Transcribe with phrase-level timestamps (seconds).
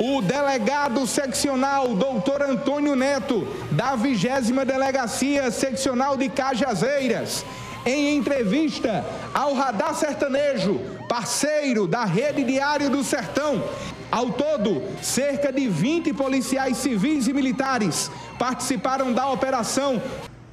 [0.00, 7.44] o delegado seccional doutor Antônio Neto, da 20 Delegacia Seccional de Cajazeiras,
[7.84, 13.62] em entrevista ao Radar Sertanejo, parceiro da Rede Diário do Sertão.
[14.10, 20.00] Ao todo, cerca de 20 policiais civis e militares participaram da operação.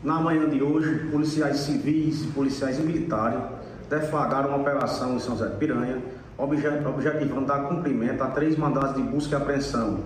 [0.03, 3.39] Na manhã de hoje, policiais civis, policiais e militares
[3.89, 5.99] deflagraram uma operação em São José Piranha,
[6.37, 10.01] objetivando dar cumprimento a três mandados de busca e apreensão,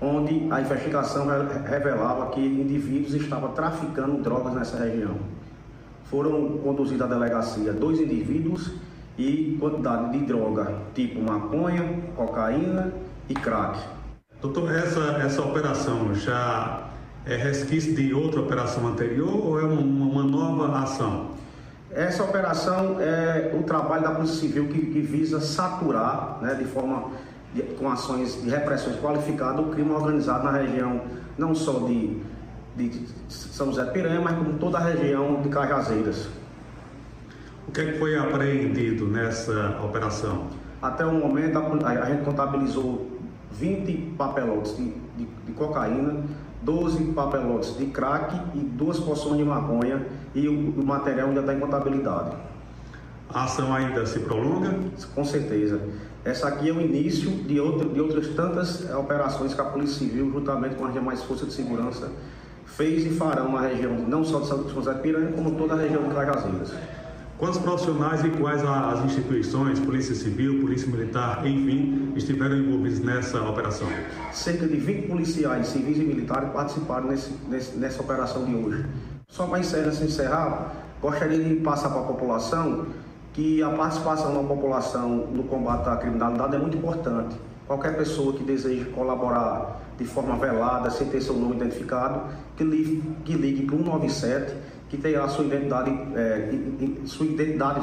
[0.00, 1.26] onde a investigação
[1.64, 5.16] revelava que indivíduos estavam traficando drogas nessa região.
[6.04, 8.72] Foram conduzidos à delegacia dois indivíduos
[9.18, 12.92] e quantidade de droga, tipo maconha, cocaína
[13.28, 13.78] e crack.
[14.40, 16.88] Doutor, essa, essa operação já
[17.24, 21.30] é resquício de outra operação anterior ou é uma, uma nova ação?
[21.94, 27.10] Essa operação é o trabalho da Polícia Civil que, que visa saturar, né, de forma
[27.54, 31.02] de, com ações de repressões qualificadas, o crime organizado na região
[31.36, 32.18] não só de,
[32.76, 36.28] de São José Piranha, mas como toda a região de Cajazeiras.
[37.68, 40.46] O que, é que foi apreendido nessa operação?
[40.80, 43.06] Até o momento, a, a gente contabilizou
[43.52, 46.24] 20 papelotes de, de, cocaína,
[46.62, 51.54] 12 papelotes de crack e duas porções de maconha e o, o material ainda está
[51.54, 52.36] em contabilidade.
[53.32, 54.74] A ação ainda se prolonga?
[55.14, 55.80] Com certeza.
[56.24, 60.30] Essa aqui é o início de, outra, de outras tantas operações que a Polícia Civil,
[60.32, 62.10] juntamente com as demais forças de segurança,
[62.64, 65.76] fez e farão na região, não só de São José de Piranha, como toda a
[65.76, 66.72] região de Cajazeiras.
[67.38, 73.88] Quantos profissionais e quais as instituições, Polícia Civil, Polícia Militar, enfim, estiveram envolvidos nessa operação?
[74.32, 78.86] Cerca de 20 policiais, civis e militares participaram nesse, nesse, nessa operação de hoje.
[79.28, 82.86] Só para encerrar, se encerrar, gostaria de passar para a população
[83.32, 87.34] que a participação da população no combate à criminalidade é muito importante.
[87.66, 93.02] Qualquer pessoa que deseje colaborar de forma velada, sem ter seu nome identificado, que ligue,
[93.24, 94.54] que ligue para o 197
[94.92, 96.52] que tenha a sua identidade, é,
[97.06, 97.80] sua identidade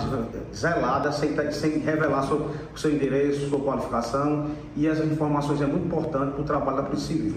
[0.53, 4.45] zelada, sem, sem revelar seu, seu endereço, sua qualificação,
[4.75, 7.33] e essas informações é muito importante para o trabalho da Polícia Civil.